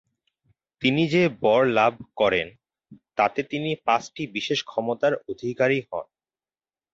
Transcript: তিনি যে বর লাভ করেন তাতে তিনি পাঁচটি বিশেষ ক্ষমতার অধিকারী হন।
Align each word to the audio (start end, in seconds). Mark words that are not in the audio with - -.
তিনি 0.81 1.03
যে 1.07 1.23
বর 1.41 1.61
লাভ 1.77 1.93
করেন 2.15 2.47
তাতে 3.17 3.39
তিনি 3.43 3.69
পাঁচটি 3.85 4.23
বিশেষ 4.35 4.59
ক্ষমতার 4.63 5.13
অধিকারী 5.29 5.79
হন। 5.89 6.07